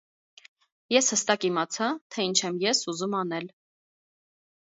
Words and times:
Ես 0.93 1.09
հստակ 1.15 1.45
իմացա, 1.49 1.89
թե 2.15 2.25
ինչ 2.29 2.35
եմ 2.49 2.57
ես 2.65 2.81
ուզում 2.95 3.13
անել։ 3.23 3.47